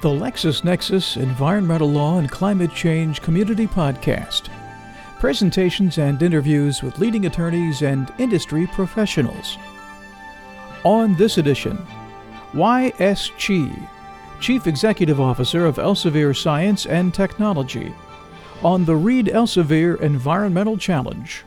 the 0.00 0.08
LexisNexis 0.08 1.18
Environmental 1.18 1.90
Law 1.90 2.18
and 2.18 2.30
Climate 2.30 2.72
Change 2.72 3.20
Community 3.20 3.66
Podcast. 3.66 4.48
Presentations 5.18 5.98
and 5.98 6.22
interviews 6.22 6.82
with 6.82 6.98
leading 6.98 7.26
attorneys 7.26 7.82
and 7.82 8.10
industry 8.16 8.66
professionals. 8.68 9.58
On 10.84 11.14
this 11.16 11.36
edition, 11.36 11.86
Y.S. 12.54 13.30
Chi, 13.38 13.70
Chief 14.40 14.66
Executive 14.66 15.20
Officer 15.20 15.66
of 15.66 15.76
Elsevier 15.76 16.34
Science 16.34 16.86
and 16.86 17.12
Technology, 17.12 17.94
on 18.62 18.86
the 18.86 18.96
Reed 18.96 19.26
Elsevier 19.26 20.00
Environmental 20.00 20.78
Challenge. 20.78 21.44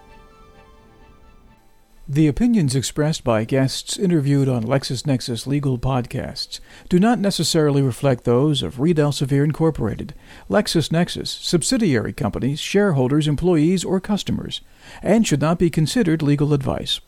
The 2.08 2.28
opinions 2.28 2.76
expressed 2.76 3.24
by 3.24 3.46
guests 3.46 3.98
interviewed 3.98 4.50
on 4.50 4.66
LexisNexis 4.66 5.48
legal 5.48 5.78
podcasts 5.80 6.60
do 6.90 7.00
not 7.00 7.18
necessarily 7.18 7.82
reflect 7.82 8.26
those 8.26 8.62
of 8.62 8.82
Reed 8.82 8.98
Elsevier 8.98 9.42
Incorporated, 9.42 10.14
LexisNexis, 10.50 11.28
subsidiary 11.28 12.12
companies, 12.12 12.60
shareholders, 12.60 13.26
employees, 13.26 13.86
or 13.86 14.02
customers, 14.02 14.60
and 15.02 15.26
should 15.26 15.40
not 15.40 15.58
be 15.58 15.70
considered 15.70 16.22
legal 16.22 16.54
advice. 16.54 17.00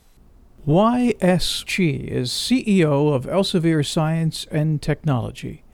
Y.S. 0.65 1.65
Chi 1.67 1.83
is 1.83 2.31
CEO 2.31 3.13
of 3.13 3.25
Elsevier 3.25 3.85
Science 3.85 4.47
and 4.49 4.81
Technology. 4.81 5.65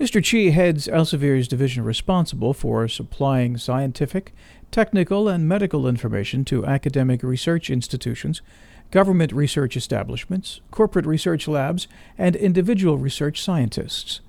Mr. 0.00 0.22
Chi 0.22 0.50
heads 0.50 0.88
Elsevier's 0.88 1.48
division 1.48 1.82
responsible 1.82 2.52
for 2.52 2.86
supplying 2.86 3.56
scientific, 3.56 4.34
technical, 4.70 5.28
and 5.28 5.48
medical 5.48 5.86
information 5.86 6.44
to 6.46 6.66
academic 6.66 7.22
research 7.22 7.70
institutions, 7.70 8.42
government 8.90 9.32
research 9.32 9.76
establishments, 9.76 10.60
corporate 10.70 11.06
research 11.06 11.48
labs, 11.48 11.88
and 12.16 12.36
individual 12.36 12.98
research 12.98 13.42
scientists. 13.42 14.20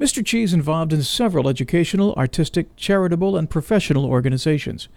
Mr. 0.00 0.28
Chi 0.28 0.38
is 0.38 0.54
involved 0.54 0.92
in 0.92 1.02
several 1.02 1.48
educational, 1.48 2.14
artistic, 2.14 2.74
charitable, 2.76 3.36
and 3.36 3.50
professional 3.50 4.06
organizations, 4.06 4.88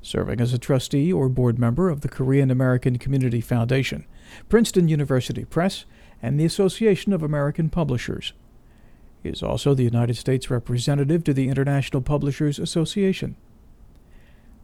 serving 0.00 0.40
as 0.40 0.52
a 0.52 0.58
trustee 0.58 1.12
or 1.12 1.28
board 1.28 1.58
member 1.58 1.88
of 1.88 2.02
the 2.02 2.08
Korean 2.08 2.50
American 2.50 2.98
Community 2.98 3.40
Foundation, 3.40 4.04
Princeton 4.48 4.88
University 4.88 5.44
Press, 5.44 5.84
and 6.22 6.38
the 6.38 6.44
Association 6.44 7.12
of 7.12 7.22
American 7.22 7.68
Publishers. 7.68 8.32
He 9.22 9.30
is 9.30 9.42
also 9.42 9.74
the 9.74 9.84
United 9.84 10.16
States 10.16 10.50
representative 10.50 11.24
to 11.24 11.34
the 11.34 11.48
International 11.48 12.02
Publishers 12.02 12.58
Association. 12.58 13.36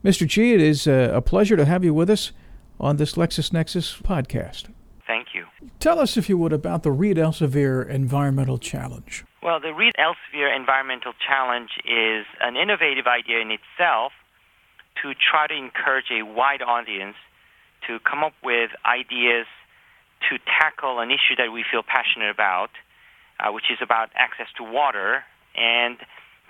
Mr. 0.05 0.33
Chi, 0.33 0.55
it 0.55 0.61
is 0.61 0.87
uh, 0.87 1.11
a 1.13 1.21
pleasure 1.21 1.57
to 1.57 1.65
have 1.65 1.85
you 1.85 1.93
with 1.93 2.09
us 2.09 2.33
on 2.79 2.97
this 2.97 3.15
LexisNexis 3.15 4.03
podcast. 4.03 4.73
Thank 5.07 5.29
you. 5.35 5.47
Tell 5.79 5.99
us, 5.99 6.17
if 6.17 6.29
you 6.29 6.39
would, 6.39 6.53
about 6.53 6.83
the 6.83 6.93
Reed 6.93 7.17
Elsevier 7.17 7.89
Environmental 7.89 8.59
Challenge. 8.59 9.25
Well, 9.43 9.61
the 9.61 9.73
Reed 9.73 9.95
Elsevier 9.99 10.55
Environmental 10.55 11.13
Challenge 11.27 11.71
is 11.85 12.27
an 12.41 12.57
innovative 12.57 13.07
idea 13.07 13.41
in 13.41 13.51
itself 13.51 14.13
to 15.03 15.13
try 15.15 15.47
to 15.47 15.55
encourage 15.55 16.11
a 16.11 16.23
wide 16.23 16.63
audience 16.63 17.17
to 17.87 17.99
come 18.01 18.23
up 18.23 18.35
with 18.43 18.71
ideas 18.87 19.47
to 20.29 20.39
tackle 20.61 21.01
an 21.01 21.11
issue 21.11 21.37
that 21.37 21.51
we 21.53 21.65
feel 21.71 21.83
passionate 21.83 22.31
about 22.31 22.71
uh, 23.41 23.53
which 23.53 23.71
is 23.71 23.79
about 23.81 24.11
access 24.15 24.47
to 24.57 24.63
water, 24.65 25.25
and 25.57 25.99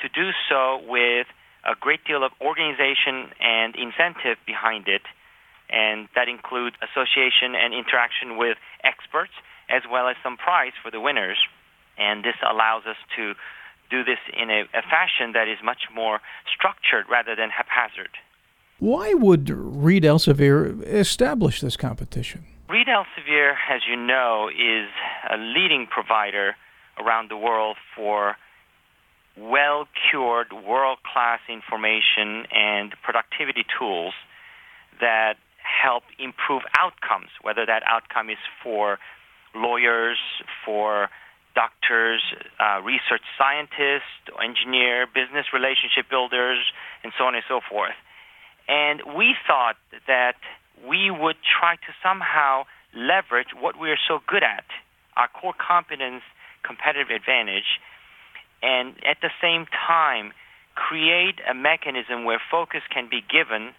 to 0.03 0.09
do 0.09 0.31
so 0.49 0.81
with 0.87 1.27
a 1.65 1.75
great 1.79 2.05
deal 2.05 2.25
of 2.25 2.33
organization 2.41 3.31
and 3.41 3.75
incentive 3.77 4.39
behind 4.47 4.89
it, 4.89 5.03
and 5.69 6.09
that 6.15 6.29
includes 6.29 6.77
association 6.83 7.55
and 7.55 7.75
interaction 7.75 8.37
with 8.37 8.57
experts, 8.83 9.33
as 9.69 9.83
well 9.91 10.09
as 10.09 10.17
some 10.23 10.37
prize 10.37 10.73
for 10.83 10.91
the 10.91 11.01
winners. 11.01 11.39
And 11.99 12.25
this 12.25 12.37
allows 12.43 12.87
us 12.87 12.97
to 13.17 13.35
do 13.91 14.05
this 14.05 14.19
in 14.33 14.51
a, 14.51 14.63
a 14.73 14.83
fashion 14.83 15.33
that 15.35 15.49
is 15.49 15.59
much 15.63 15.83
more 15.95 16.21
structured 16.47 17.05
rather 17.11 17.37
than 17.37 17.51
haphazard. 17.51 18.17
Why 18.79 19.13
would 19.13 19.51
Reed 19.51 20.05
Elsevier 20.05 20.83
establish 20.87 21.61
this 21.61 21.77
competition? 21.77 22.47
Reed 22.69 22.87
Elsevier, 22.87 23.55
as 23.69 23.83
you 23.89 23.97
know, 23.97 24.49
is 24.49 24.89
a 25.29 25.37
leading 25.37 25.87
provider 25.87 26.57
around 26.99 27.31
the 27.31 27.37
world 27.37 27.77
for 27.95 28.37
well 29.37 29.87
cured, 30.11 30.53
world 30.53 30.99
class 31.03 31.41
information 31.49 32.47
and 32.53 32.95
productivity 33.03 33.65
tools 33.79 34.15
that 35.01 35.35
help 35.63 36.03
improve 36.19 36.63
outcomes, 36.79 37.31
whether 37.43 37.65
that 37.65 37.83
outcome 37.87 38.29
is 38.29 38.39
for 38.63 38.99
lawyers, 39.55 40.19
for 40.65 41.09
doctors, 41.55 42.23
uh, 42.59 42.81
research 42.83 43.23
scientists, 43.37 44.31
engineer, 44.43 45.07
business 45.07 45.47
relationship 45.53 46.09
builders, 46.09 46.59
and 47.03 47.13
so 47.19 47.25
on 47.25 47.35
and 47.35 47.45
so 47.49 47.61
forth. 47.69 47.97
And 48.69 49.03
we 49.17 49.35
thought 49.47 49.77
that 50.07 50.37
we 50.87 51.11
would 51.11 51.37
try 51.43 51.75
to 51.77 51.93
somehow 52.03 52.65
leverage 52.95 53.49
what 53.59 53.79
we 53.79 53.91
are 53.91 53.99
so 54.09 54.21
good 54.27 54.43
at, 54.43 54.65
our 55.17 55.29
core 55.29 55.55
competence 55.55 56.23
competitive 56.63 57.11
advantage, 57.11 57.81
and 58.63 58.95
at 59.05 59.19
the 59.23 59.31
same 59.41 59.67
time 59.67 60.33
create 60.75 61.41
a 61.49 61.55
mechanism 61.55 62.25
where 62.25 62.41
focus 62.51 62.83
can 62.93 63.09
be 63.11 63.21
given 63.21 63.75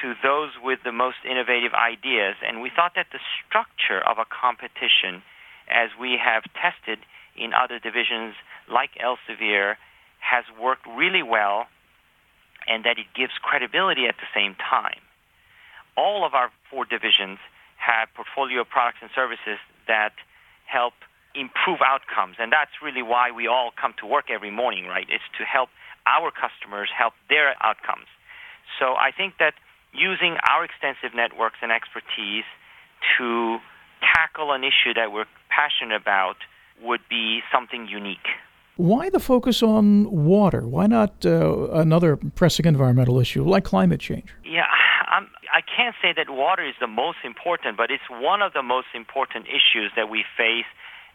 to 0.00 0.14
those 0.22 0.50
with 0.62 0.80
the 0.84 0.92
most 0.92 1.18
innovative 1.28 1.72
ideas. 1.74 2.36
And 2.46 2.62
we 2.62 2.70
thought 2.74 2.92
that 2.96 3.12
the 3.12 3.20
structure 3.44 4.00
of 4.00 4.18
a 4.18 4.24
competition, 4.24 5.22
as 5.68 5.90
we 6.00 6.16
have 6.16 6.44
tested 6.56 6.98
in 7.36 7.52
other 7.52 7.78
divisions 7.78 8.34
like 8.70 8.96
Elsevier, 8.96 9.76
has 10.20 10.44
worked 10.60 10.86
really 10.86 11.22
well 11.22 11.66
and 12.66 12.84
that 12.84 12.96
it 12.98 13.06
gives 13.14 13.32
credibility 13.42 14.06
at 14.06 14.16
the 14.16 14.30
same 14.34 14.54
time. 14.54 15.02
All 15.96 16.24
of 16.24 16.32
our 16.32 16.50
four 16.70 16.84
divisions 16.84 17.38
have 17.76 18.08
portfolio 18.14 18.64
products 18.64 18.98
and 19.02 19.10
services 19.14 19.58
that 19.88 20.14
help 20.64 20.94
improve 21.34 21.80
outcomes. 21.84 22.36
And 22.38 22.52
that's 22.52 22.82
really 22.82 23.02
why 23.02 23.30
we 23.30 23.46
all 23.46 23.70
come 23.80 23.94
to 24.00 24.06
work 24.06 24.30
every 24.30 24.50
morning, 24.50 24.86
right? 24.86 25.06
It's 25.08 25.24
to 25.38 25.44
help 25.44 25.68
our 26.06 26.30
customers 26.30 26.90
help 26.96 27.14
their 27.28 27.54
outcomes. 27.62 28.08
So 28.78 28.94
I 28.94 29.10
think 29.16 29.34
that 29.38 29.54
using 29.92 30.36
our 30.48 30.64
extensive 30.64 31.14
networks 31.14 31.58
and 31.62 31.70
expertise 31.70 32.44
to 33.18 33.58
tackle 34.00 34.52
an 34.52 34.64
issue 34.64 34.94
that 34.94 35.12
we're 35.12 35.26
passionate 35.48 36.00
about 36.00 36.36
would 36.82 37.00
be 37.08 37.40
something 37.52 37.86
unique. 37.86 38.26
Why 38.76 39.10
the 39.10 39.20
focus 39.20 39.62
on 39.62 40.10
water? 40.10 40.66
Why 40.66 40.86
not 40.86 41.24
uh, 41.26 41.68
another 41.72 42.16
pressing 42.16 42.66
environmental 42.66 43.20
issue 43.20 43.44
like 43.44 43.64
climate 43.64 44.00
change? 44.00 44.34
Yeah, 44.44 44.64
I'm, 45.08 45.28
I 45.52 45.60
can't 45.60 45.94
say 46.00 46.14
that 46.16 46.30
water 46.30 46.66
is 46.66 46.74
the 46.80 46.86
most 46.86 47.18
important, 47.22 47.76
but 47.76 47.90
it's 47.90 48.08
one 48.10 48.40
of 48.40 48.54
the 48.54 48.62
most 48.62 48.88
important 48.94 49.46
issues 49.46 49.92
that 49.94 50.08
we 50.08 50.24
face 50.36 50.64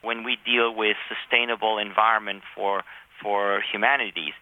when 0.01 0.23
we 0.23 0.37
deal 0.45 0.73
with 0.73 0.97
sustainable 1.07 1.77
environment 1.77 2.43
for 2.55 2.83
for 3.21 3.61
humanities. 3.71 4.33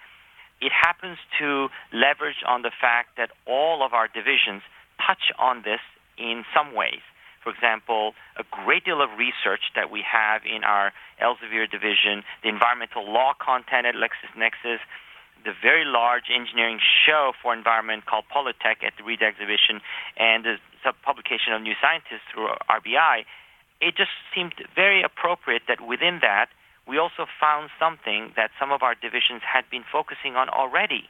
It 0.61 0.71
happens 0.71 1.17
to 1.39 1.67
leverage 1.93 2.43
on 2.47 2.61
the 2.61 2.71
fact 2.71 3.17
that 3.17 3.31
all 3.45 3.83
of 3.83 3.93
our 3.93 4.07
divisions 4.07 4.63
touch 4.99 5.31
on 5.37 5.63
this 5.63 5.79
in 6.17 6.43
some 6.55 6.73
ways. 6.73 7.03
For 7.43 7.51
example, 7.51 8.15
a 8.37 8.43
great 8.49 8.85
deal 8.85 9.01
of 9.01 9.09
research 9.19 9.69
that 9.75 9.91
we 9.91 10.01
have 10.01 10.41
in 10.43 10.63
our 10.63 10.91
Elsevier 11.21 11.69
division, 11.69 12.23
the 12.41 12.49
environmental 12.49 13.05
law 13.05 13.33
content 13.37 13.85
at 13.85 13.93
LexisNexis, 13.93 14.79
the 15.45 15.53
very 15.61 15.85
large 15.85 16.33
engineering 16.33 16.79
show 17.05 17.33
for 17.41 17.53
environment 17.53 18.07
called 18.07 18.25
Pollutec 18.33 18.81
at 18.81 18.97
the 18.97 19.03
Reed 19.05 19.21
exhibition, 19.21 19.79
and 20.17 20.43
the 20.43 20.57
publication 21.05 21.53
of 21.53 21.61
New 21.61 21.77
Scientist 21.77 22.25
through 22.33 22.49
RBI 22.65 23.29
it 23.81 23.95
just 23.95 24.11
seemed 24.33 24.53
very 24.73 25.03
appropriate 25.03 25.63
that 25.67 25.81
within 25.81 26.19
that, 26.21 26.47
we 26.87 26.97
also 26.97 27.25
found 27.39 27.69
something 27.79 28.31
that 28.35 28.51
some 28.59 28.71
of 28.71 28.83
our 28.83 28.93
divisions 28.93 29.41
had 29.41 29.65
been 29.69 29.83
focusing 29.83 30.35
on 30.35 30.49
already. 30.49 31.09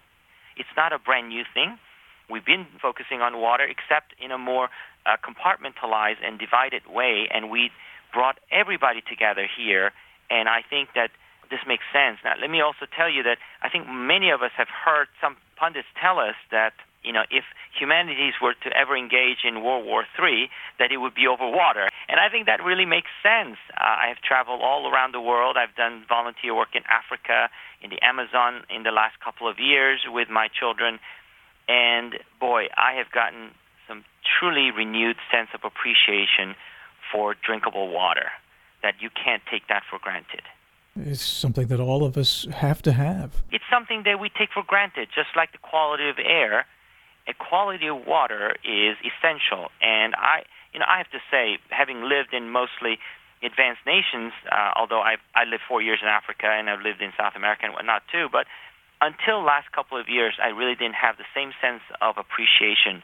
It's 0.56 0.72
not 0.76 0.94
a 0.94 1.00
brand 1.00 1.30
new 1.30 1.44
thing. 1.54 1.78
We've 2.30 2.46
been 2.46 2.66
focusing 2.82 3.22
on 3.22 3.38
water, 3.40 3.64
except 3.64 4.16
in 4.20 4.32
a 4.32 4.38
more 4.38 4.70
uh, 5.06 5.18
compartmentalized 5.22 6.24
and 6.26 6.40
divided 6.40 6.88
way, 6.88 7.28
and 7.32 7.50
we 7.50 7.72
brought 8.14 8.40
everybody 8.52 9.02
together 9.02 9.46
here. 9.46 9.92
And 10.32 10.50
I 10.50 10.64
think 10.68 10.90
that 10.96 11.12
this 11.52 11.60
makes 11.68 11.84
sense. 11.94 12.18
Now, 12.24 12.34
let 12.42 12.50
me 12.50 12.62
also 12.62 12.88
tell 12.90 13.10
you 13.10 13.22
that 13.24 13.38
I 13.62 13.70
think 13.70 13.86
many 13.88 14.32
of 14.32 14.42
us 14.42 14.52
have 14.58 14.70
heard 14.70 15.08
some 15.22 15.38
pundits 15.58 15.88
tell 16.02 16.18
us 16.18 16.36
that 16.50 16.74
you 17.06 17.14
know, 17.14 17.24
if 17.30 17.46
humanities 17.78 18.34
were 18.42 18.56
to 18.66 18.70
ever 18.76 18.98
engage 18.98 19.46
in 19.46 19.64
World 19.64 19.86
War 19.86 20.06
III, 20.18 20.50
that 20.80 20.92
it 20.92 20.98
would 20.98 21.14
be 21.14 21.28
over 21.28 21.48
water. 21.48 21.90
And 22.08 22.20
I 22.20 22.30
think 22.30 22.46
that 22.46 22.64
really 22.64 22.86
makes 22.86 23.10
sense. 23.24 23.58
Uh, 23.74 23.84
I 23.84 24.08
have 24.10 24.22
traveled 24.22 24.62
all 24.62 24.92
around 24.92 25.14
the 25.14 25.22
world. 25.22 25.58
I've 25.58 25.76
done 25.76 26.06
volunteer 26.08 26.54
work 26.56 26.76
in 26.76 26.84
Africa, 26.86 27.50
in 27.82 27.90
the 27.90 28.02
Amazon 28.06 28.64
in 28.70 28.84
the 28.84 28.92
last 28.92 29.20
couple 29.20 29.50
of 29.50 29.58
years 29.60 30.06
with 30.08 30.30
my 30.30 30.48
children. 30.48 31.00
And 31.68 32.20
boy, 32.40 32.68
I 32.78 32.94
have 32.94 33.12
gotten 33.12 33.52
some 33.88 34.04
truly 34.22 34.72
renewed 34.72 35.18
sense 35.32 35.50
of 35.54 35.62
appreciation 35.64 36.56
for 37.12 37.36
drinkable 37.36 37.90
water, 37.90 38.30
that 38.84 38.96
you 39.00 39.10
can't 39.10 39.42
take 39.50 39.68
that 39.68 39.84
for 39.90 40.00
granted. 40.00 40.42
It's 40.96 41.22
something 41.22 41.68
that 41.68 41.80
all 41.80 42.06
of 42.06 42.18
us 42.18 42.48
have 42.52 42.82
to 42.84 42.94
have. 42.94 43.44
It's 43.52 43.66
something 43.70 44.04
that 44.06 44.20
we 44.20 44.30
take 44.30 44.50
for 44.54 44.64
granted, 44.66 45.10
just 45.14 45.30
like 45.36 45.52
the 45.52 45.58
quality 45.58 46.08
of 46.10 46.18
air. 46.20 46.66
A 47.28 47.34
quality 47.34 47.88
of 47.88 48.06
water 48.06 48.56
is 48.64 48.96
essential, 49.02 49.72
and 49.82 50.14
I, 50.16 50.44
you 50.76 50.80
know, 50.84 50.92
I 50.92 51.00
have 51.00 51.10
to 51.16 51.24
say, 51.32 51.56
having 51.72 52.04
lived 52.04 52.36
in 52.36 52.52
mostly 52.52 53.00
advanced 53.40 53.88
nations, 53.88 54.36
uh, 54.52 54.76
although 54.76 55.00
I 55.00 55.16
I 55.32 55.48
lived 55.48 55.64
four 55.64 55.82
years 55.82 56.00
in 56.04 56.10
Africa 56.12 56.52
and 56.52 56.70
I've 56.70 56.84
lived 56.84 57.00
in 57.00 57.16
South 57.16 57.32
America 57.40 57.64
and 57.64 57.74
whatnot 57.74 58.04
too, 58.12 58.28
but 58.28 58.44
until 59.00 59.40
last 59.40 59.72
couple 59.72 59.96
of 59.96 60.10
years, 60.10 60.36
I 60.36 60.50
really 60.52 60.76
didn't 60.76 61.00
have 61.00 61.16
the 61.16 61.30
same 61.32 61.52
sense 61.64 61.80
of 62.02 62.18
appreciation 62.18 63.04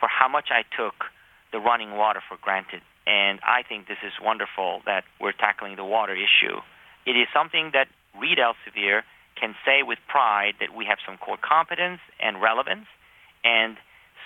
for 0.00 0.08
how 0.10 0.26
much 0.26 0.50
I 0.50 0.66
took 0.74 1.06
the 1.54 1.60
running 1.62 1.94
water 1.94 2.22
for 2.26 2.36
granted. 2.42 2.82
And 3.06 3.38
I 3.46 3.62
think 3.62 3.86
this 3.86 4.02
is 4.02 4.12
wonderful 4.18 4.82
that 4.86 5.04
we're 5.20 5.36
tackling 5.46 5.76
the 5.76 5.84
water 5.84 6.14
issue. 6.14 6.58
It 7.06 7.14
is 7.14 7.28
something 7.34 7.70
that 7.72 7.86
Reed 8.18 8.38
Elsevier 8.38 9.02
can 9.38 9.54
say 9.64 9.82
with 9.82 9.98
pride 10.08 10.54
that 10.58 10.74
we 10.74 10.86
have 10.86 10.98
some 11.06 11.18
core 11.18 11.38
competence 11.38 12.00
and 12.18 12.42
relevance, 12.42 12.86
and 13.44 13.76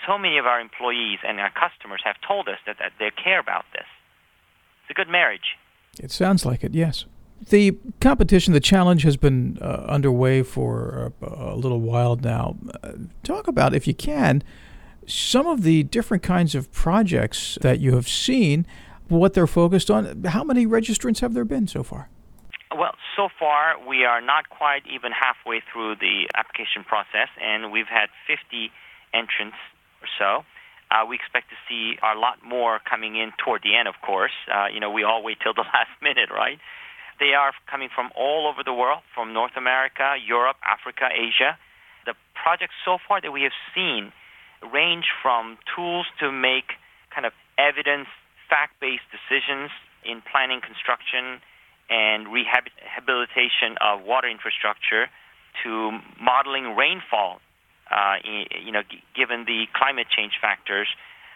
so 0.07 0.17
many 0.17 0.37
of 0.37 0.45
our 0.45 0.59
employees 0.59 1.19
and 1.27 1.39
our 1.39 1.51
customers 1.51 2.01
have 2.05 2.15
told 2.25 2.47
us 2.47 2.57
that, 2.65 2.77
that 2.79 2.93
they 2.99 3.11
care 3.11 3.39
about 3.39 3.65
this. 3.73 3.85
It's 4.83 4.91
a 4.91 4.93
good 4.93 5.09
marriage. 5.09 5.57
It 5.99 6.11
sounds 6.11 6.45
like 6.45 6.63
it, 6.63 6.73
yes. 6.73 7.05
The 7.49 7.77
competition, 7.99 8.53
the 8.53 8.59
challenge 8.59 9.03
has 9.03 9.17
been 9.17 9.59
uh, 9.61 9.85
underway 9.87 10.41
for 10.41 11.11
a, 11.21 11.53
a, 11.53 11.55
little 11.55 11.81
while 11.81 12.15
now. 12.15 12.55
Uh, 12.81 12.93
talk 13.23 13.47
about, 13.47 13.75
if 13.75 13.87
you 13.87 13.93
can, 13.93 14.43
some 15.05 15.45
of 15.45 15.61
the 15.61 15.83
different 15.83 16.23
kinds 16.23 16.55
of 16.55 16.71
projects 16.71 17.57
that 17.61 17.79
you 17.79 17.93
have 17.93 18.07
seen, 18.07 18.65
what 19.07 19.33
they're 19.33 19.47
focused 19.47 19.91
on. 19.91 20.23
How 20.23 20.43
many 20.43 20.65
registrants 20.65 21.19
have 21.19 21.33
there 21.33 21.45
been 21.45 21.67
so 21.67 21.83
far? 21.83 22.09
Well, 22.75 22.95
so 23.15 23.29
far 23.39 23.75
we 23.87 24.03
are 24.03 24.21
not 24.21 24.49
quite 24.49 24.83
even 24.87 25.11
halfway 25.11 25.61
through 25.71 25.95
the 25.95 26.27
application 26.35 26.83
process, 26.83 27.29
and 27.41 27.71
we've 27.71 27.87
had 27.87 28.09
50 28.27 28.71
entrants 29.13 29.57
or 30.01 30.09
so. 30.19 30.45
Uh, 30.89 31.03
we 31.05 31.15
expect 31.15 31.49
to 31.49 31.57
see 31.67 31.99
a 31.99 32.17
lot 32.17 32.39
more 32.43 32.79
coming 32.79 33.15
in 33.17 33.33
toward 33.43 33.61
the 33.61 33.75
end, 33.75 33.87
of 33.87 33.95
course. 34.01 34.31
Uh, 34.47 34.67
you 34.71 34.79
know, 34.79 34.89
we 34.89 35.03
all 35.03 35.21
wait 35.21 35.37
till 35.43 35.53
the 35.53 35.67
last 35.75 35.91
minute, 36.01 36.29
right? 36.31 36.59
They 37.19 37.33
are 37.33 37.51
coming 37.69 37.89
from 37.93 38.11
all 38.15 38.47
over 38.47 38.63
the 38.63 38.73
world, 38.73 39.01
from 39.13 39.33
North 39.33 39.57
America, 39.57 40.15
Europe, 40.23 40.57
Africa, 40.63 41.09
Asia. 41.11 41.57
The 42.05 42.13
projects 42.35 42.75
so 42.85 42.97
far 43.07 43.19
that 43.21 43.31
we 43.31 43.41
have 43.43 43.57
seen 43.75 44.13
range 44.61 45.05
from 45.21 45.57
tools 45.75 46.05
to 46.19 46.31
make 46.31 46.77
kind 47.13 47.25
of 47.25 47.33
evidence, 47.57 48.07
fact-based 48.49 49.09
decisions 49.11 49.71
in 50.05 50.21
planning, 50.21 50.61
construction, 50.61 51.41
and 51.89 52.27
rehabilitation 52.31 53.75
of 53.81 54.03
water 54.03 54.29
infrastructure 54.29 55.09
to 55.63 55.99
modeling 56.21 56.75
rainfall. 56.75 57.39
Uh, 57.89 58.17
you 58.65 58.71
know, 58.71 58.83
given 59.15 59.45
the 59.45 59.65
climate 59.73 60.07
change 60.09 60.33
factors, 60.41 60.87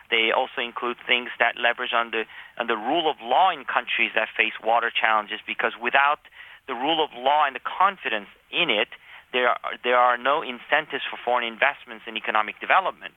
they 0.09 0.31
also 0.35 0.59
include 0.59 0.97
things 1.07 1.29
that 1.39 1.55
leverage 1.55 1.93
on 1.93 2.11
the 2.11 2.23
on 2.57 2.67
the 2.67 2.75
rule 2.75 3.09
of 3.09 3.15
law 3.21 3.49
in 3.49 3.63
countries 3.63 4.11
that 4.15 4.27
face 4.35 4.53
water 4.63 4.91
challenges. 4.91 5.39
Because 5.47 5.73
without 5.81 6.19
the 6.67 6.73
rule 6.73 7.03
of 7.03 7.09
law 7.15 7.45
and 7.45 7.55
the 7.55 7.63
confidence 7.63 8.27
in 8.51 8.69
it, 8.69 8.89
there 9.31 9.49
are, 9.49 9.79
there 9.83 9.97
are 9.97 10.17
no 10.17 10.41
incentives 10.41 11.03
for 11.09 11.17
foreign 11.23 11.47
investments 11.47 12.03
in 12.07 12.17
economic 12.17 12.59
development. 12.59 13.15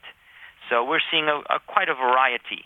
So 0.71 0.85
we're 0.85 1.03
seeing 1.11 1.29
a, 1.29 1.43
a 1.53 1.59
quite 1.67 1.89
a 1.89 1.95
variety. 1.95 2.65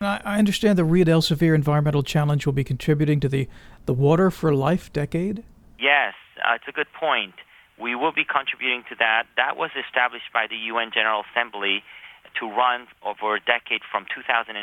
I 0.00 0.38
understand 0.38 0.78
the 0.78 0.84
Reed 0.84 1.08
Elsevier 1.08 1.56
Environmental 1.56 2.04
Challenge 2.04 2.46
will 2.46 2.52
be 2.52 2.62
contributing 2.62 3.18
to 3.20 3.28
the, 3.28 3.48
the 3.86 3.92
Water 3.92 4.30
for 4.30 4.54
Life 4.54 4.92
decade? 4.92 5.42
Yes, 5.80 6.14
uh, 6.38 6.54
it's 6.54 6.68
a 6.68 6.72
good 6.72 6.86
point. 6.92 7.34
We 7.80 7.94
will 7.94 8.12
be 8.12 8.26
contributing 8.26 8.84
to 8.90 8.96
that. 8.98 9.30
That 9.36 9.56
was 9.56 9.70
established 9.78 10.34
by 10.34 10.46
the 10.50 10.56
UN 10.74 10.90
General 10.92 11.22
Assembly 11.30 11.82
to 12.40 12.46
run 12.46 12.86
over 13.06 13.36
a 13.36 13.40
decade 13.40 13.82
from 13.90 14.04
2005 14.10 14.58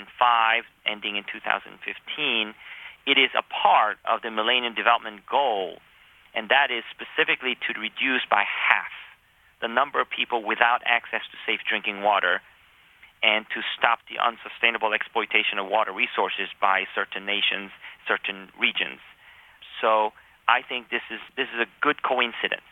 ending 0.85 1.15
in 1.15 1.23
2015. 1.23 2.53
It 3.07 3.17
is 3.17 3.31
a 3.33 3.43
part 3.43 3.97
of 4.05 4.21
the 4.21 4.31
Millennium 4.31 4.75
Development 4.75 5.23
Goal 5.25 5.79
and 6.35 6.49
that 6.51 6.69
is 6.69 6.83
specifically 6.91 7.55
to 7.63 7.79
reduce 7.79 8.27
by 8.29 8.43
half 8.43 8.91
the 9.63 9.71
number 9.71 10.03
of 10.03 10.11
people 10.11 10.43
without 10.43 10.83
access 10.85 11.23
to 11.31 11.37
safe 11.47 11.63
drinking 11.63 12.03
water 12.03 12.43
and 13.23 13.47
to 13.55 13.63
stop 13.79 14.03
the 14.11 14.19
unsustainable 14.19 14.91
exploitation 14.91 15.57
of 15.57 15.71
water 15.71 15.95
resources 15.95 16.51
by 16.59 16.83
certain 16.93 17.25
nations, 17.25 17.71
certain 18.05 18.51
regions. 18.59 18.99
So 19.79 20.11
I 20.47 20.61
think 20.61 20.91
this 20.91 21.01
is 21.09 21.23
this 21.39 21.47
is 21.55 21.63
a 21.63 21.69
good 21.81 22.03
coincidence. 22.03 22.67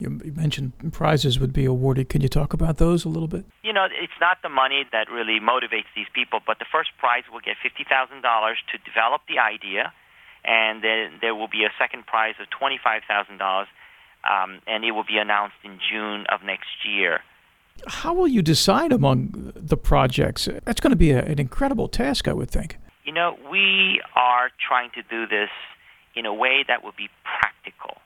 You 0.00 0.20
mentioned 0.34 0.72
prizes 0.92 1.38
would 1.38 1.52
be 1.52 1.64
awarded. 1.64 2.08
Can 2.08 2.22
you 2.22 2.28
talk 2.28 2.52
about 2.52 2.78
those 2.78 3.04
a 3.04 3.08
little 3.08 3.28
bit? 3.28 3.44
You 3.62 3.72
know, 3.72 3.84
it's 3.84 4.18
not 4.20 4.38
the 4.42 4.48
money 4.48 4.84
that 4.92 5.10
really 5.10 5.38
motivates 5.38 5.92
these 5.94 6.08
people, 6.14 6.40
but 6.46 6.58
the 6.58 6.64
first 6.72 6.90
prize 6.98 7.24
will 7.30 7.40
get 7.40 7.56
$50,000 7.62 7.84
to 8.72 8.78
develop 8.78 9.22
the 9.28 9.38
idea 9.38 9.92
and 10.44 10.82
then 10.82 11.18
there 11.20 11.34
will 11.34 11.48
be 11.48 11.64
a 11.64 11.72
second 11.78 12.06
prize 12.06 12.34
of 12.40 12.48
twenty-five 12.50 13.02
thousand 13.06 13.38
dollars, 13.38 13.68
um, 14.24 14.60
and 14.66 14.84
it 14.84 14.92
will 14.92 15.04
be 15.04 15.18
announced 15.18 15.56
in 15.64 15.78
June 15.90 16.24
of 16.28 16.42
next 16.44 16.84
year. 16.84 17.20
How 17.86 18.12
will 18.12 18.28
you 18.28 18.42
decide 18.42 18.92
among 18.92 19.52
the 19.54 19.76
projects? 19.76 20.48
That's 20.64 20.80
going 20.80 20.90
to 20.90 20.96
be 20.96 21.12
a, 21.12 21.22
an 21.24 21.38
incredible 21.38 21.88
task, 21.88 22.28
I 22.28 22.32
would 22.32 22.50
think. 22.50 22.76
You 23.04 23.12
know, 23.12 23.38
we 23.50 24.02
are 24.14 24.50
trying 24.66 24.90
to 24.94 25.02
do 25.02 25.26
this 25.26 25.48
in 26.14 26.26
a 26.26 26.34
way 26.34 26.64
that 26.68 26.84
would 26.84 26.96
be 26.96 27.08
practical, 27.24 27.98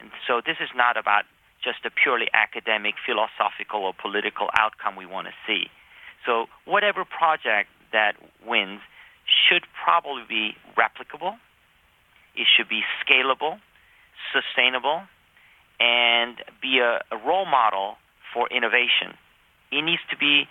and 0.00 0.10
so 0.26 0.40
this 0.44 0.56
is 0.60 0.70
not 0.74 0.96
about 0.96 1.24
just 1.62 1.84
a 1.84 1.90
purely 1.90 2.26
academic, 2.32 2.94
philosophical, 3.04 3.84
or 3.84 3.92
political 3.94 4.48
outcome 4.58 4.96
we 4.96 5.06
want 5.06 5.26
to 5.26 5.34
see. 5.46 5.70
So, 6.26 6.46
whatever 6.64 7.04
project 7.04 7.70
that 7.92 8.14
wins 8.46 8.80
should 9.24 9.64
probably 9.84 10.24
be 10.28 10.56
replicable 10.76 11.36
it 12.34 12.46
should 12.56 12.68
be 12.68 12.82
scalable, 13.04 13.58
sustainable, 14.32 15.02
and 15.78 16.36
be 16.60 16.78
a, 16.78 17.00
a 17.10 17.16
role 17.16 17.46
model 17.46 17.96
for 18.32 18.48
innovation. 18.48 19.16
It 19.72 19.82
needs 19.82 20.02
to 20.10 20.16
be 20.16 20.46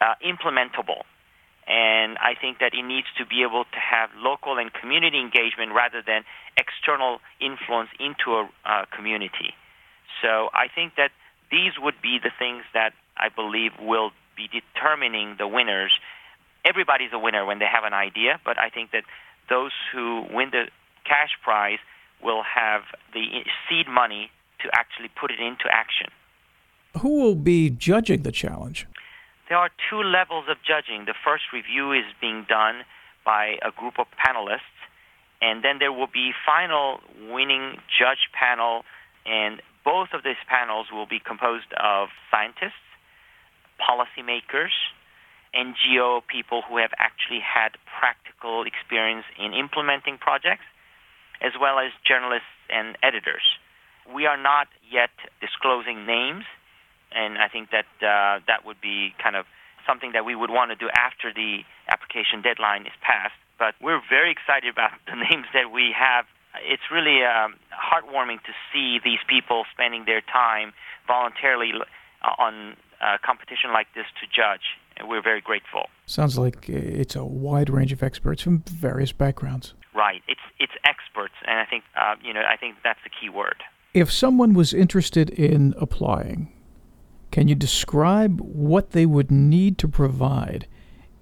uh, 0.00 0.14
implementable. 0.24 1.02
And 1.66 2.16
I 2.18 2.34
think 2.40 2.58
that 2.60 2.74
it 2.74 2.82
needs 2.82 3.08
to 3.18 3.26
be 3.26 3.42
able 3.42 3.64
to 3.64 3.78
have 3.78 4.10
local 4.16 4.58
and 4.58 4.72
community 4.72 5.18
engagement 5.18 5.72
rather 5.74 6.00
than 6.06 6.22
external 6.56 7.18
influence 7.40 7.90
into 7.98 8.38
a 8.38 8.48
uh, 8.64 8.84
community. 8.94 9.50
So 10.22 10.48
I 10.52 10.68
think 10.72 10.94
that 10.96 11.10
these 11.50 11.72
would 11.78 12.00
be 12.02 12.18
the 12.22 12.30
things 12.38 12.64
that 12.74 12.92
I 13.16 13.28
believe 13.28 13.72
will 13.80 14.10
be 14.36 14.48
determining 14.48 15.36
the 15.38 15.48
winners. 15.48 15.92
Everybody's 16.64 17.12
a 17.12 17.18
winner 17.18 17.44
when 17.44 17.58
they 17.58 17.66
have 17.66 17.84
an 17.84 17.94
idea, 17.94 18.40
but 18.44 18.58
I 18.58 18.70
think 18.70 18.90
that 18.92 19.04
those 19.48 19.72
who 19.92 20.24
win 20.30 20.50
the 20.50 20.68
cash 21.04 21.38
prize 21.42 21.78
will 22.22 22.42
have 22.42 22.82
the 23.12 23.44
seed 23.68 23.88
money 23.88 24.30
to 24.62 24.70
actually 24.74 25.10
put 25.20 25.30
it 25.30 25.40
into 25.40 25.64
action. 25.70 26.08
Who 27.00 27.22
will 27.22 27.34
be 27.34 27.70
judging 27.70 28.22
the 28.22 28.32
challenge? 28.32 28.86
There 29.48 29.58
are 29.58 29.70
two 29.88 30.02
levels 30.02 30.46
of 30.48 30.56
judging. 30.66 31.04
The 31.04 31.14
first 31.24 31.44
review 31.52 31.92
is 31.92 32.04
being 32.20 32.46
done 32.48 32.82
by 33.24 33.58
a 33.62 33.70
group 33.70 33.98
of 33.98 34.06
panelists, 34.18 34.74
and 35.40 35.62
then 35.62 35.78
there 35.78 35.92
will 35.92 36.08
be 36.12 36.32
final 36.44 37.00
winning 37.30 37.78
judge 37.86 38.30
panel, 38.32 38.84
and 39.24 39.60
both 39.86 40.10
of 40.12 40.26
these 40.26 40.42
panels 40.50 40.88
will 40.90 41.06
be 41.06 41.22
composed 41.22 41.70
of 41.78 42.10
scientists, 42.28 42.82
policymakers, 43.78 44.74
NGO 45.54 46.26
people 46.26 46.62
who 46.66 46.76
have 46.76 46.90
actually 46.98 47.38
had 47.38 47.78
practical 47.86 48.66
experience 48.66 49.24
in 49.38 49.54
implementing 49.54 50.18
projects, 50.18 50.66
as 51.40 51.52
well 51.54 51.78
as 51.78 51.94
journalists 52.02 52.50
and 52.68 52.98
editors. 53.00 53.46
We 54.12 54.26
are 54.26 54.36
not 54.36 54.66
yet 54.82 55.14
disclosing 55.40 56.04
names, 56.04 56.44
and 57.14 57.38
I 57.38 57.46
think 57.46 57.70
that 57.70 57.86
uh, 58.02 58.42
that 58.50 58.66
would 58.66 58.80
be 58.82 59.14
kind 59.22 59.36
of 59.36 59.46
something 59.86 60.12
that 60.12 60.24
we 60.26 60.34
would 60.34 60.50
want 60.50 60.74
to 60.74 60.76
do 60.76 60.90
after 60.90 61.32
the 61.32 61.62
application 61.86 62.42
deadline 62.42 62.82
is 62.90 62.96
passed. 63.00 63.38
But 63.56 63.78
we're 63.80 64.02
very 64.10 64.34
excited 64.34 64.68
about 64.68 64.98
the 65.06 65.14
names 65.14 65.46
that 65.54 65.70
we 65.70 65.94
have. 65.94 66.26
It's 66.66 66.90
really 66.90 67.22
um, 67.22 67.54
heartwarming 67.76 68.42
to 68.44 68.52
see 68.72 68.98
these 69.04 69.20
people 69.28 69.64
spending 69.72 70.04
their 70.04 70.20
time 70.20 70.72
voluntarily 71.06 71.72
on 72.38 72.76
a 73.00 73.18
competition 73.24 73.72
like 73.72 73.86
this 73.94 74.06
to 74.20 74.26
judge. 74.26 74.76
And 74.96 75.08
we're 75.08 75.22
very 75.22 75.42
grateful. 75.42 75.88
Sounds 76.06 76.38
like 76.38 76.68
it's 76.68 77.14
a 77.14 77.24
wide 77.24 77.68
range 77.68 77.92
of 77.92 78.02
experts 78.02 78.42
from 78.42 78.60
various 78.60 79.12
backgrounds. 79.12 79.74
Right. 79.94 80.22
It's 80.26 80.40
it's 80.58 80.72
experts, 80.84 81.34
and 81.46 81.58
I 81.58 81.64
think 81.66 81.84
uh, 81.96 82.16
you 82.22 82.32
know 82.32 82.42
I 82.48 82.56
think 82.56 82.76
that's 82.82 82.98
the 83.04 83.10
key 83.10 83.28
word. 83.28 83.62
If 83.92 84.12
someone 84.12 84.54
was 84.54 84.74
interested 84.74 85.30
in 85.30 85.74
applying, 85.78 86.52
can 87.30 87.48
you 87.48 87.54
describe 87.54 88.40
what 88.40 88.90
they 88.90 89.06
would 89.06 89.30
need 89.30 89.78
to 89.78 89.88
provide 89.88 90.66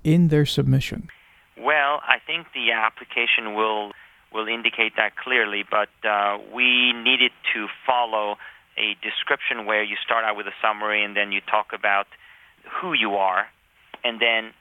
in 0.03 0.29
their 0.29 0.47
submission? 0.47 1.09
Well, 1.57 2.01
I 2.07 2.19
think 2.25 2.49
the 2.53 2.73
application 2.73 3.55
will 3.55 3.93
will 4.35 4.49
indicate 4.49 4.97
that 4.97 5.17
clearly, 5.17 5.62
but 5.62 5.88
uh, 6.03 6.38
we 6.53 6.93
needed 6.93 7.31
to 7.55 7.69
follow 7.87 8.37
a 8.76 8.99
description 9.00 9.64
where 9.64 9.83
you 9.83 9.97
start 10.05 10.25
out 10.25 10.37
with 10.37 10.47
a 10.47 10.57
summary 10.61 11.05
and 11.05 11.17
then 11.17 11.31
you 11.31 11.41
talk 11.41 11.69
about 11.73 12.07
who 12.81 12.93
you 12.93 13.14
are 13.14 13.47
and 14.03 14.21
then 14.21 14.53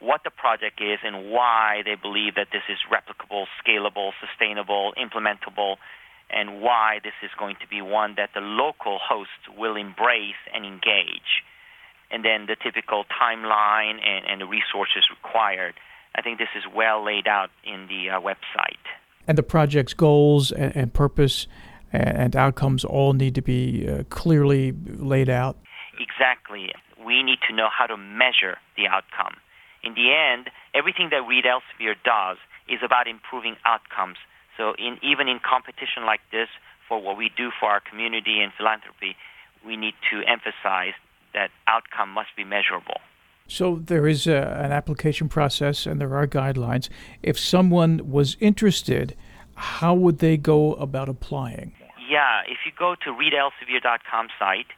what 0.00 0.22
the 0.24 0.30
project 0.30 0.80
is 0.80 0.98
and 1.04 1.30
why 1.30 1.82
they 1.84 1.94
believe 1.94 2.36
that 2.36 2.48
this 2.52 2.62
is 2.68 2.78
replicable, 2.90 3.44
scalable, 3.60 4.12
sustainable, 4.20 4.94
implementable, 4.96 5.76
and 6.30 6.60
why 6.60 7.00
this 7.02 7.14
is 7.22 7.30
going 7.38 7.56
to 7.60 7.68
be 7.68 7.82
one 7.82 8.14
that 8.16 8.30
the 8.34 8.40
local 8.40 8.98
hosts 9.02 9.48
will 9.56 9.76
embrace 9.76 10.40
and 10.54 10.64
engage. 10.64 11.44
And 12.10 12.24
then 12.24 12.46
the 12.46 12.56
typical 12.56 13.04
timeline 13.04 13.98
and, 14.00 14.24
and 14.26 14.40
the 14.40 14.46
resources 14.46 15.04
required. 15.10 15.74
I 16.14 16.22
think 16.22 16.38
this 16.38 16.52
is 16.56 16.64
well 16.74 17.04
laid 17.04 17.26
out 17.26 17.50
in 17.64 17.86
the 17.88 18.10
uh, 18.10 18.20
website. 18.20 18.80
And 19.28 19.38
the 19.38 19.42
project's 19.44 19.94
goals 19.94 20.50
and, 20.50 20.74
and 20.74 20.92
purpose 20.92 21.46
and 21.92 22.34
outcomes 22.34 22.84
all 22.84 23.12
need 23.12 23.34
to 23.34 23.42
be 23.42 23.88
uh, 23.88 24.02
clearly 24.10 24.74
laid 24.86 25.28
out? 25.28 25.56
Exactly. 25.98 26.72
We 27.04 27.22
need 27.22 27.38
to 27.48 27.54
know 27.54 27.68
how 27.70 27.86
to 27.86 27.96
measure 27.96 28.58
the 28.76 28.86
outcome. 28.86 29.36
In 29.82 29.94
the 29.94 30.12
end, 30.12 30.50
everything 30.74 31.08
that 31.10 31.22
Reed 31.26 31.44
Elsevier 31.44 31.94
does 32.04 32.36
is 32.68 32.80
about 32.84 33.06
improving 33.06 33.56
outcomes. 33.64 34.16
So 34.56 34.74
in, 34.78 34.98
even 35.02 35.28
in 35.28 35.38
competition 35.38 36.04
like 36.04 36.20
this, 36.32 36.48
for 36.88 37.00
what 37.00 37.16
we 37.16 37.30
do 37.36 37.50
for 37.60 37.68
our 37.68 37.80
community 37.80 38.40
and 38.40 38.52
philanthropy, 38.56 39.14
we 39.64 39.76
need 39.76 39.94
to 40.10 40.22
emphasize 40.26 40.94
that 41.34 41.50
outcome 41.66 42.10
must 42.10 42.30
be 42.36 42.44
measurable. 42.44 43.00
So 43.48 43.80
there 43.82 44.06
is 44.06 44.26
a, 44.26 44.36
an 44.36 44.72
application 44.72 45.28
process 45.28 45.86
and 45.86 46.00
there 46.00 46.14
are 46.14 46.26
guidelines. 46.26 46.88
If 47.22 47.38
someone 47.38 48.10
was 48.10 48.36
interested, 48.40 49.16
how 49.56 49.94
would 49.94 50.18
they 50.18 50.36
go 50.36 50.74
about 50.74 51.08
applying? 51.08 51.72
Yeah, 52.08 52.42
if 52.46 52.58
you 52.64 52.72
go 52.78 52.94
to 53.04 53.10
reedelsevier.com 53.10 54.28
site 54.38 54.68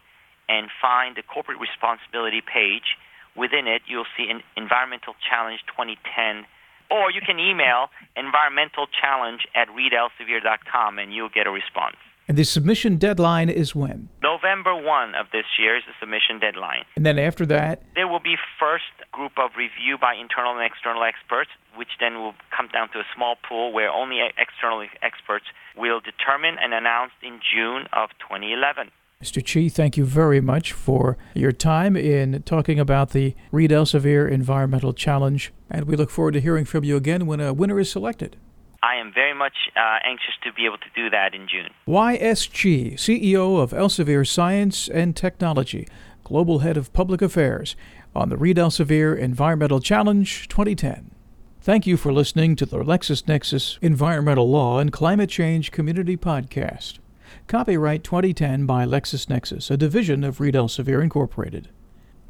and 0.48 0.68
find 0.80 1.16
the 1.16 1.22
corporate 1.22 1.58
responsibility 1.60 2.40
page, 2.40 2.96
within 3.36 3.66
it 3.66 3.82
you'll 3.86 4.10
see 4.16 4.30
an 4.30 4.42
Environmental 4.56 5.14
Challenge 5.28 5.60
2010, 5.66 6.46
or 6.90 7.10
you 7.10 7.20
can 7.20 7.38
email 7.38 7.90
environmentalchallenge 8.16 9.46
at 9.54 9.68
reedelsevier.com 9.68 10.98
and 10.98 11.12
you'll 11.12 11.28
get 11.28 11.46
a 11.46 11.50
response. 11.50 11.96
And 12.30 12.38
the 12.38 12.44
submission 12.44 12.96
deadline 12.96 13.48
is 13.48 13.74
when? 13.74 14.08
November 14.22 14.72
1 14.72 15.16
of 15.16 15.26
this 15.32 15.46
year 15.58 15.76
is 15.76 15.82
the 15.84 15.94
submission 15.98 16.38
deadline. 16.38 16.84
And 16.94 17.04
then 17.04 17.18
after 17.18 17.44
that? 17.46 17.82
There 17.96 18.06
will 18.06 18.20
be 18.20 18.36
first 18.56 18.84
group 19.10 19.32
of 19.36 19.50
review 19.58 19.98
by 20.00 20.14
internal 20.14 20.52
and 20.56 20.64
external 20.64 21.02
experts, 21.02 21.50
which 21.74 21.88
then 21.98 22.20
will 22.20 22.34
come 22.56 22.68
down 22.68 22.88
to 22.90 23.00
a 23.00 23.04
small 23.16 23.34
pool 23.34 23.72
where 23.72 23.90
only 23.90 24.20
external 24.38 24.86
experts 25.02 25.46
will 25.76 25.98
determine 25.98 26.54
and 26.62 26.72
announce 26.72 27.10
in 27.20 27.40
June 27.42 27.86
of 27.92 28.10
2011. 28.20 28.92
Mr. 29.20 29.42
Chi, 29.42 29.68
thank 29.68 29.96
you 29.96 30.04
very 30.04 30.40
much 30.40 30.72
for 30.72 31.18
your 31.34 31.50
time 31.50 31.96
in 31.96 32.44
talking 32.44 32.78
about 32.78 33.10
the 33.10 33.34
Reed 33.50 33.72
Elsevier 33.72 34.30
Environmental 34.30 34.92
Challenge, 34.92 35.52
and 35.68 35.86
we 35.86 35.96
look 35.96 36.10
forward 36.10 36.34
to 36.34 36.40
hearing 36.40 36.64
from 36.64 36.84
you 36.84 36.96
again 36.96 37.26
when 37.26 37.40
a 37.40 37.52
winner 37.52 37.80
is 37.80 37.90
selected. 37.90 38.36
I 38.82 38.96
am 38.96 39.12
very 39.12 39.34
much 39.34 39.52
uh, 39.76 39.98
anxious 40.04 40.34
to 40.42 40.52
be 40.52 40.64
able 40.64 40.78
to 40.78 40.90
do 40.94 41.10
that 41.10 41.34
in 41.34 41.46
June. 41.48 41.70
Y.S. 41.86 42.46
Chi, 42.46 42.96
CEO 42.96 43.60
of 43.60 43.72
Elsevier 43.72 44.26
Science 44.26 44.88
and 44.88 45.14
Technology, 45.14 45.86
Global 46.24 46.60
Head 46.60 46.78
of 46.78 46.92
Public 46.92 47.20
Affairs, 47.20 47.76
on 48.14 48.30
the 48.30 48.38
Reed 48.38 48.56
Elsevier 48.56 49.16
Environmental 49.18 49.80
Challenge 49.80 50.48
2010. 50.48 51.10
Thank 51.60 51.86
you 51.86 51.98
for 51.98 52.10
listening 52.10 52.56
to 52.56 52.64
the 52.64 52.78
LexisNexis 52.78 53.78
Environmental 53.82 54.48
Law 54.48 54.78
and 54.78 54.90
Climate 54.90 55.28
Change 55.28 55.70
Community 55.72 56.16
Podcast. 56.16 57.00
Copyright 57.48 58.02
2010 58.02 58.64
by 58.64 58.86
LexisNexis, 58.86 59.70
a 59.70 59.76
division 59.76 60.24
of 60.24 60.40
Reed 60.40 60.54
Elsevier 60.54 61.02
Incorporated. 61.02 61.68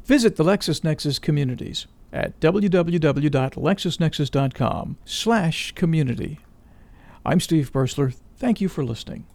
Visit 0.03 0.35
the 0.35 0.43
LexisNexis 0.43 1.21
communities 1.21 1.87
at 2.13 2.39
www.lexisnexis.com 2.39 4.97
slash 5.05 5.71
community. 5.73 6.39
I'm 7.25 7.39
Steve 7.39 7.71
Bursler. 7.71 8.15
Thank 8.37 8.61
you 8.61 8.69
for 8.69 8.83
listening. 8.83 9.25